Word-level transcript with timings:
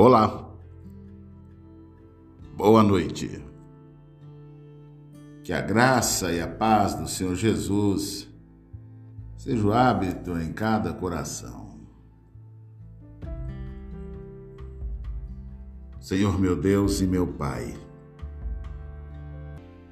Olá, 0.00 0.48
boa 2.56 2.84
noite. 2.84 3.44
Que 5.42 5.52
a 5.52 5.60
graça 5.60 6.30
e 6.30 6.40
a 6.40 6.46
paz 6.46 6.94
do 6.94 7.08
Senhor 7.08 7.34
Jesus 7.34 8.28
seja 9.36 9.66
o 9.66 9.72
hábito 9.72 10.38
em 10.38 10.52
cada 10.52 10.92
coração. 10.92 11.80
Senhor 16.00 16.38
meu 16.38 16.54
Deus 16.54 17.00
e 17.00 17.04
meu 17.04 17.26
Pai, 17.26 17.76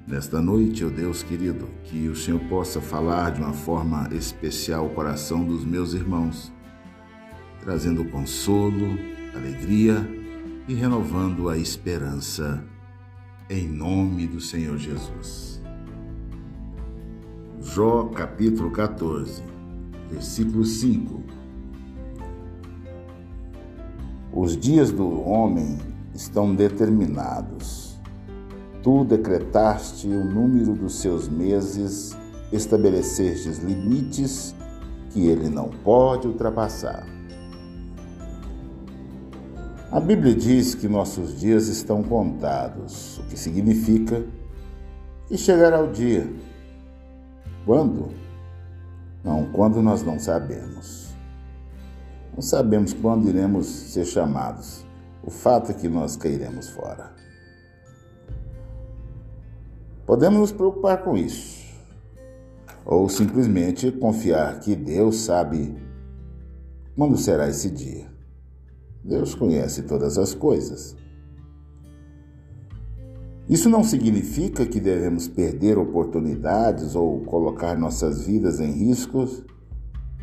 nesta 0.07 0.41
noite, 0.41 0.85
ó 0.85 0.89
Deus 0.89 1.21
querido, 1.21 1.67
que 1.83 2.07
o 2.07 2.15
Senhor 2.15 2.39
possa 2.47 2.79
falar 2.79 3.31
de 3.31 3.41
uma 3.41 3.51
forma 3.51 4.07
especial 4.13 4.85
ao 4.85 4.89
coração 4.91 5.43
dos 5.43 5.65
meus 5.65 5.93
irmãos, 5.93 6.49
trazendo 7.59 8.05
consolo, 8.05 9.16
alegria 9.37 10.05
e 10.67 10.73
renovando 10.73 11.47
a 11.47 11.57
esperança, 11.57 12.63
em 13.49 13.67
nome 13.67 14.27
do 14.27 14.41
Senhor 14.41 14.77
Jesus. 14.77 15.61
Jó 17.61 18.05
capítulo 18.05 18.71
14, 18.71 19.43
versículo 20.09 20.65
5. 20.65 21.23
Os 24.33 24.57
dias 24.57 24.91
do 24.91 25.21
homem 25.21 25.77
estão 26.13 26.53
determinados. 26.53 27.95
Tu 28.81 29.05
decretaste 29.05 30.07
o 30.07 30.25
número 30.25 30.73
dos 30.73 30.95
seus 30.95 31.27
meses, 31.29 32.17
estabelecestes 32.51 33.59
limites 33.59 34.55
que 35.11 35.27
ele 35.27 35.49
não 35.49 35.69
pode 35.69 36.27
ultrapassar. 36.27 37.16
A 39.89 40.01
Bíblia 40.01 40.35
diz 40.35 40.75
que 40.75 40.85
nossos 40.85 41.39
dias 41.39 41.69
estão 41.69 42.03
contados, 42.03 43.19
o 43.19 43.23
que 43.23 43.39
significa 43.39 44.21
que 45.27 45.37
chegará 45.37 45.81
o 45.81 45.89
dia. 45.89 46.29
Quando? 47.65 48.09
Não, 49.23 49.49
quando 49.49 49.81
nós 49.81 50.03
não 50.03 50.19
sabemos. 50.19 51.15
Não 52.35 52.41
sabemos 52.41 52.91
quando 52.91 53.29
iremos 53.29 53.65
ser 53.65 54.03
chamados. 54.03 54.85
O 55.23 55.31
fato 55.31 55.71
é 55.71 55.73
que 55.73 55.87
nós 55.87 56.17
cairemos 56.17 56.69
fora. 56.69 57.15
Podemos 60.05 60.39
nos 60.39 60.51
preocupar 60.51 61.01
com 61.01 61.15
isso, 61.15 61.65
ou 62.85 63.07
simplesmente 63.07 63.89
confiar 63.89 64.59
que 64.59 64.75
Deus 64.75 65.15
sabe 65.21 65.77
quando 66.93 67.17
será 67.17 67.47
esse 67.47 67.69
dia. 67.69 68.16
Deus 69.07 69.33
conhece 69.33 69.83
todas 69.83 70.17
as 70.17 70.33
coisas. 70.33 70.93
Isso 73.49 73.69
não 73.69 73.81
significa 73.81 74.65
que 74.65 74.81
devemos 74.81 75.29
perder 75.29 75.77
oportunidades 75.77 76.93
ou 76.93 77.21
colocar 77.21 77.77
nossas 77.77 78.25
vidas 78.25 78.59
em 78.59 78.69
riscos, 78.69 79.45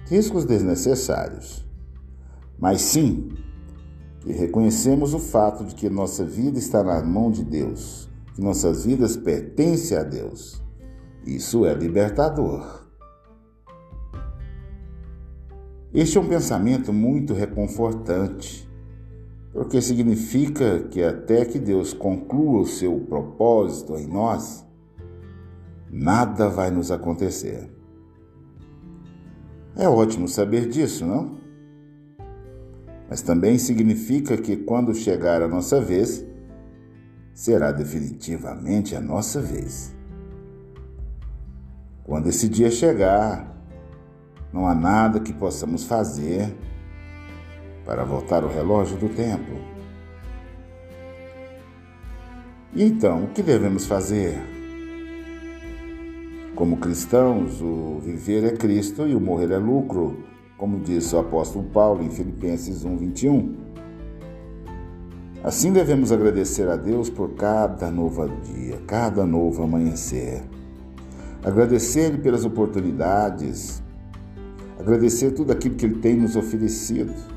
riscos 0.06 0.44
desnecessários. 0.44 1.66
Mas 2.58 2.82
sim 2.82 3.30
que 4.20 4.32
reconhecemos 4.32 5.14
o 5.14 5.18
fato 5.18 5.64
de 5.64 5.74
que 5.74 5.88
nossa 5.88 6.22
vida 6.22 6.58
está 6.58 6.84
na 6.84 7.02
mão 7.02 7.30
de 7.30 7.42
Deus, 7.42 8.10
que 8.34 8.42
nossas 8.42 8.84
vidas 8.84 9.16
pertencem 9.16 9.96
a 9.96 10.02
Deus. 10.02 10.62
Isso 11.26 11.64
é 11.64 11.72
libertador. 11.72 12.84
Este 15.94 16.18
é 16.18 16.20
um 16.20 16.28
pensamento 16.28 16.92
muito 16.92 17.32
reconfortante 17.32 18.73
porque 19.54 19.80
significa 19.80 20.80
que 20.80 21.00
até 21.00 21.44
que 21.44 21.60
Deus 21.60 21.92
conclua 21.92 22.62
o 22.62 22.66
seu 22.66 22.98
propósito 23.08 23.94
em 23.94 24.04
nós, 24.04 24.66
nada 25.88 26.48
vai 26.48 26.72
nos 26.72 26.90
acontecer. 26.90 27.70
É 29.76 29.88
ótimo 29.88 30.26
saber 30.26 30.68
disso, 30.68 31.06
não? 31.06 31.38
Mas 33.08 33.22
também 33.22 33.56
significa 33.56 34.36
que 34.36 34.56
quando 34.56 34.92
chegar 34.92 35.40
a 35.40 35.46
nossa 35.46 35.80
vez, 35.80 36.26
será 37.32 37.70
definitivamente 37.70 38.96
a 38.96 39.00
nossa 39.00 39.40
vez. 39.40 39.94
Quando 42.02 42.28
esse 42.28 42.48
dia 42.48 42.72
chegar, 42.72 43.56
não 44.52 44.66
há 44.66 44.74
nada 44.74 45.20
que 45.20 45.32
possamos 45.32 45.84
fazer 45.84 46.52
para 47.84 48.04
voltar 48.04 48.44
o 48.44 48.48
relógio 48.48 48.96
do 48.96 49.08
tempo. 49.08 49.52
E 52.74 52.82
então, 52.82 53.24
o 53.24 53.28
que 53.28 53.42
devemos 53.42 53.86
fazer? 53.86 54.36
Como 56.54 56.78
cristãos, 56.78 57.60
o 57.60 58.00
viver 58.00 58.44
é 58.44 58.50
Cristo 58.56 59.06
e 59.06 59.14
o 59.14 59.20
morrer 59.20 59.50
é 59.52 59.58
lucro, 59.58 60.24
como 60.56 60.80
diz 60.80 61.12
o 61.12 61.18
apóstolo 61.18 61.64
Paulo 61.66 62.02
em 62.02 62.10
Filipenses 62.10 62.84
1:21. 62.84 63.54
Assim 65.42 65.72
devemos 65.72 66.10
agradecer 66.10 66.68
a 66.68 66.76
Deus 66.76 67.10
por 67.10 67.34
cada 67.34 67.90
novo 67.90 68.26
dia, 68.42 68.80
cada 68.86 69.26
novo 69.26 69.62
amanhecer. 69.62 70.42
Agradecer-lhe 71.44 72.18
pelas 72.18 72.46
oportunidades, 72.46 73.82
agradecer 74.80 75.32
tudo 75.32 75.52
aquilo 75.52 75.74
que 75.74 75.84
ele 75.84 75.96
tem 75.96 76.16
nos 76.16 76.34
oferecido 76.34 77.33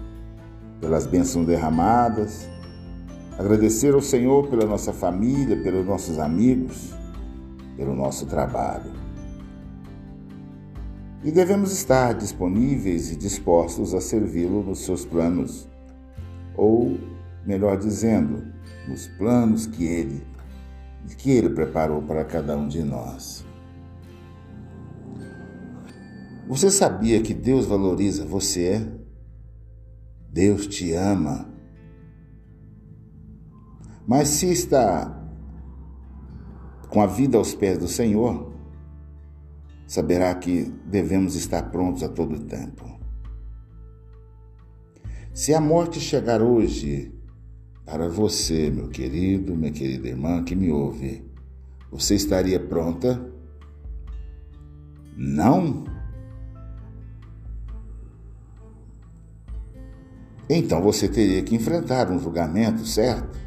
pelas 0.80 1.08
bênçãos 1.08 1.46
derramadas, 1.46 2.48
agradecer 3.38 3.94
ao 3.94 4.02
Senhor 4.02 4.48
pela 4.48 4.66
nossa 4.66 4.94
família, 4.94 5.62
pelos 5.62 5.86
nossos 5.86 6.20
amigos, 6.20 6.94
pelo 7.76 7.96
nosso 7.96 8.26
trabalho. 8.26 8.92
E 11.24 11.32
devemos 11.32 11.72
estar 11.72 12.14
disponíveis 12.14 13.12
e 13.12 13.16
dispostos 13.16 13.94
a 13.94 14.02
servi-lo 14.02 14.64
nos 14.64 14.80
seus 14.80 15.04
planos, 15.04 15.68
ou, 16.56 16.98
melhor 17.46 17.78
dizendo, 17.78 18.44
nos 18.88 19.08
planos 19.08 19.66
que 19.66 19.86
ele, 19.86 20.26
que 21.18 21.32
ele 21.32 21.50
preparou 21.50 22.02
para 22.02 22.24
cada 22.24 22.56
um 22.56 22.68
de 22.68 22.84
nós. 22.84 23.46
Você 26.48 26.72
sabia 26.72 27.22
que 27.22 27.34
Deus 27.34 27.66
valoriza 27.66 28.24
você? 28.24 28.97
Deus 30.38 30.68
te 30.68 30.94
ama. 30.94 31.50
Mas 34.08 34.28
se 34.28 34.52
está 34.52 35.28
com 36.90 37.02
a 37.02 37.08
vida 37.08 37.40
aos 37.40 37.56
pés 37.56 37.80
do 37.80 37.88
Senhor, 37.88 38.54
saberá 39.88 40.36
que 40.36 40.72
devemos 40.86 41.34
estar 41.34 41.72
prontos 41.72 42.04
a 42.04 42.10
todo 42.10 42.46
tempo. 42.46 42.86
Se 45.34 45.56
a 45.56 45.60
morte 45.60 46.00
chegar 46.00 46.40
hoje 46.40 47.12
para 47.84 48.08
você, 48.08 48.70
meu 48.70 48.90
querido, 48.90 49.56
minha 49.56 49.72
querida 49.72 50.08
irmã 50.08 50.44
que 50.44 50.56
me 50.56 50.72
ouve, 50.72 51.26
você 51.92 52.14
estaria 52.14 52.60
pronta? 52.60 53.28
Não? 55.18 55.97
Então 60.50 60.82
você 60.82 61.08
teria 61.08 61.42
que 61.42 61.56
enfrentar 61.56 62.10
um 62.10 62.20
julgamento, 62.20 62.86
certo? 62.86 63.38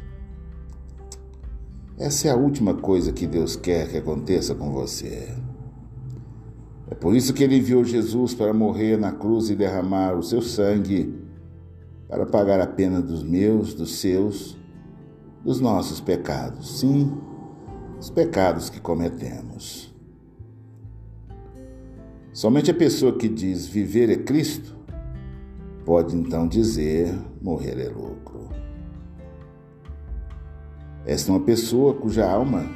Essa 1.97 2.27
é 2.27 2.31
a 2.31 2.35
última 2.35 2.73
coisa 2.73 3.11
que 3.11 3.27
Deus 3.27 3.55
quer 3.55 3.89
que 3.89 3.97
aconteça 3.97 4.55
com 4.55 4.71
você. 4.71 5.29
É 6.89 6.95
por 6.95 7.15
isso 7.15 7.33
que 7.33 7.43
ele 7.43 7.57
enviou 7.57 7.83
Jesus 7.83 8.33
para 8.33 8.53
morrer 8.53 8.97
na 8.97 9.11
cruz 9.11 9.49
e 9.49 9.55
derramar 9.55 10.13
o 10.13 10.23
seu 10.23 10.41
sangue 10.41 11.15
para 12.07 12.25
pagar 12.25 12.59
a 12.59 12.67
pena 12.67 13.01
dos 13.01 13.23
meus, 13.23 13.73
dos 13.73 13.95
seus, 13.95 14.57
dos 15.43 15.59
nossos 15.59 16.01
pecados. 16.01 16.79
Sim, 16.79 17.17
os 17.99 18.09
pecados 18.09 18.69
que 18.69 18.81
cometemos. 18.81 19.95
Somente 22.33 22.69
a 22.71 22.73
pessoa 22.73 23.17
que 23.17 23.29
diz 23.29 23.65
viver 23.65 24.09
é 24.09 24.17
Cristo 24.17 24.80
pode 25.85 26.15
então 26.15 26.47
dizer: 26.47 27.13
morrer 27.41 27.79
é 27.79 27.89
lucro. 27.89 28.49
Esta 31.05 31.31
é 31.31 31.35
uma 31.35 31.43
pessoa 31.43 31.95
cuja 31.95 32.29
alma 32.29 32.69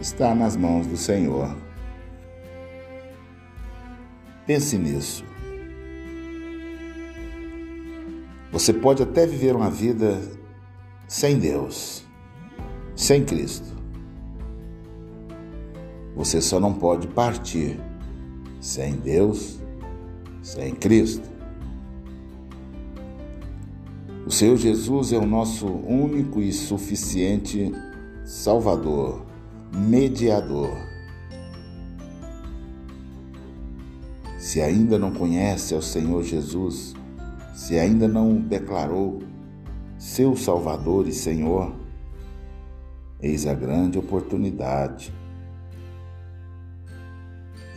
está 0.00 0.34
nas 0.34 0.56
mãos 0.56 0.86
do 0.86 0.96
Senhor. 0.96 1.56
Pense 4.46 4.76
nisso. 4.76 5.24
Você 8.52 8.72
pode 8.72 9.02
até 9.02 9.26
viver 9.26 9.54
uma 9.54 9.70
vida 9.70 10.20
sem 11.06 11.38
Deus, 11.38 12.04
sem 12.94 13.24
Cristo. 13.24 13.76
Você 16.16 16.40
só 16.40 16.58
não 16.58 16.72
pode 16.72 17.06
partir 17.08 17.78
sem 18.60 18.94
Deus, 18.94 19.60
sem 20.42 20.74
Cristo. 20.74 21.35
O 24.26 24.30
Senhor 24.32 24.56
Jesus 24.56 25.12
é 25.12 25.18
o 25.18 25.24
nosso 25.24 25.68
único 25.68 26.40
e 26.42 26.52
suficiente 26.52 27.72
Salvador, 28.24 29.24
mediador. 29.72 30.76
Se 34.36 34.60
ainda 34.60 34.98
não 34.98 35.12
conhece 35.12 35.76
ao 35.76 35.80
Senhor 35.80 36.24
Jesus, 36.24 36.92
se 37.54 37.78
ainda 37.78 38.08
não 38.08 38.34
declarou 38.34 39.22
seu 39.96 40.34
Salvador 40.34 41.06
e 41.06 41.12
Senhor, 41.12 41.72
eis 43.22 43.46
a 43.46 43.54
grande 43.54 43.96
oportunidade. 43.96 45.14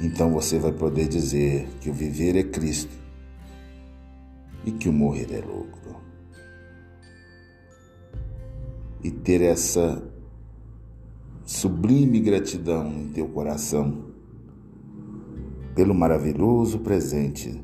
Então 0.02 0.34
você 0.34 0.58
vai 0.58 0.72
poder 0.72 1.08
dizer 1.08 1.70
que 1.80 1.92
o 1.92 1.94
viver 1.94 2.36
é 2.36 2.44
Cristo 2.44 2.98
e 4.66 4.72
que 4.72 4.90
o 4.90 4.94
morrer 4.94 5.28
é 5.32 5.42
lucro. 5.42 6.09
E 9.04 9.10
ter 9.12 9.42
essa 9.42 10.04
sublime 11.44 12.20
gratidão 12.20 12.88
em 12.92 13.10
teu 13.10 13.28
coração 13.30 14.10
pelo 15.74 15.96
maravilhoso 15.96 16.80
presente 16.80 17.64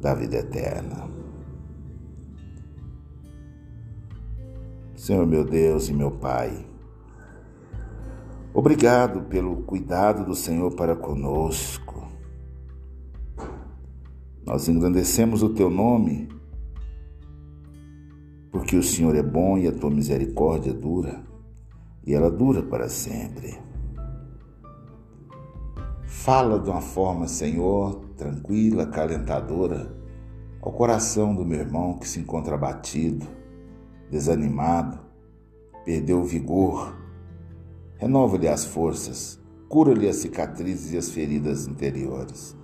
da 0.00 0.14
vida 0.14 0.36
eterna. 0.36 1.10
Senhor 4.94 5.26
meu 5.26 5.44
Deus 5.44 5.88
e 5.88 5.92
meu 5.92 6.10
Pai, 6.10 6.64
obrigado 8.54 9.22
pelo 9.22 9.56
cuidado 9.64 10.24
do 10.24 10.34
Senhor 10.34 10.74
para 10.74 10.96
conosco. 10.96 12.08
Nós 14.46 14.68
engrandecemos 14.68 15.42
o 15.42 15.50
teu 15.50 15.68
nome 15.68 16.28
porque 18.54 18.76
o 18.76 18.82
Senhor 18.84 19.16
é 19.16 19.22
bom 19.22 19.58
e 19.58 19.66
a 19.66 19.72
tua 19.72 19.90
misericórdia 19.90 20.72
dura, 20.72 21.24
e 22.06 22.14
ela 22.14 22.30
dura 22.30 22.62
para 22.62 22.88
sempre. 22.88 23.58
Fala 26.04 26.60
de 26.60 26.70
uma 26.70 26.80
forma, 26.80 27.26
Senhor, 27.26 28.04
tranquila, 28.16 28.84
acalentadora, 28.84 29.92
ao 30.62 30.70
coração 30.70 31.34
do 31.34 31.44
meu 31.44 31.58
irmão 31.58 31.98
que 31.98 32.06
se 32.06 32.20
encontra 32.20 32.54
abatido, 32.54 33.26
desanimado, 34.08 35.00
perdeu 35.84 36.20
o 36.20 36.24
vigor. 36.24 36.96
Renova-lhe 37.96 38.46
as 38.46 38.64
forças, 38.64 39.36
cura-lhe 39.68 40.08
as 40.08 40.16
cicatrizes 40.16 40.92
e 40.92 40.96
as 40.96 41.10
feridas 41.10 41.66
interiores. 41.66 42.56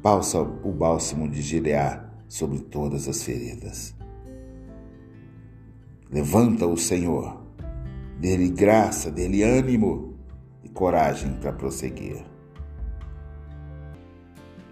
Pausa 0.00 0.40
o 0.40 0.70
bálsamo 0.70 1.28
de 1.28 1.42
Gileá 1.42 2.08
sobre 2.28 2.60
todas 2.60 3.08
as 3.08 3.24
feridas. 3.24 3.98
Levanta 6.12 6.66
o 6.66 6.76
Senhor, 6.76 7.40
dê-lhe 8.18 8.48
graça, 8.48 9.12
dê-lhe 9.12 9.44
ânimo 9.44 10.16
e 10.64 10.68
coragem 10.68 11.34
para 11.34 11.52
prosseguir. 11.52 12.24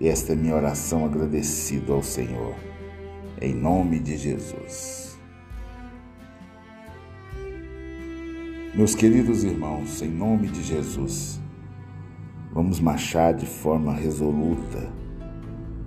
Esta 0.00 0.32
é 0.32 0.36
minha 0.36 0.56
oração 0.56 1.04
agradecido 1.04 1.92
ao 1.92 2.02
Senhor, 2.02 2.56
em 3.40 3.54
nome 3.54 4.00
de 4.00 4.16
Jesus. 4.16 5.16
Meus 8.74 8.96
queridos 8.96 9.44
irmãos, 9.44 10.02
em 10.02 10.10
nome 10.10 10.48
de 10.48 10.60
Jesus, 10.62 11.40
vamos 12.52 12.80
marchar 12.80 13.32
de 13.32 13.46
forma 13.46 13.92
resoluta, 13.92 14.92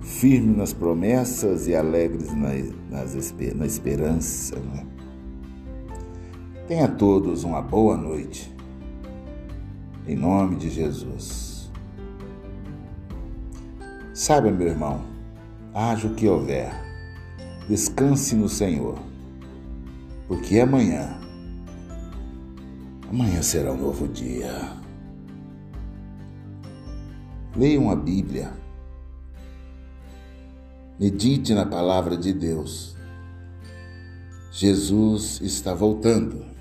firme 0.00 0.56
nas 0.56 0.72
promessas 0.72 1.68
e 1.68 1.74
alegres 1.74 2.34
na, 2.34 2.50
nas, 2.90 3.34
na 3.54 3.66
esperança. 3.66 4.58
Né? 4.58 4.91
Tenha 6.68 6.86
todos 6.86 7.42
uma 7.42 7.60
boa 7.60 7.96
noite. 7.96 8.54
Em 10.06 10.14
nome 10.14 10.56
de 10.56 10.70
Jesus. 10.70 11.70
Saiba, 14.14 14.50
meu 14.50 14.68
irmão, 14.68 15.02
haja 15.74 16.06
o 16.06 16.14
que 16.14 16.28
houver, 16.28 16.72
descanse 17.68 18.36
no 18.36 18.48
Senhor, 18.48 18.96
porque 20.28 20.60
amanhã, 20.60 21.18
amanhã 23.10 23.42
será 23.42 23.72
um 23.72 23.78
novo 23.78 24.06
dia. 24.06 24.52
Leiam 27.56 27.90
a 27.90 27.96
Bíblia, 27.96 28.52
medite 31.00 31.54
na 31.54 31.66
palavra 31.66 32.16
de 32.16 32.32
Deus. 32.32 32.94
Jesus 34.52 35.40
está 35.40 35.74
voltando. 35.74 36.51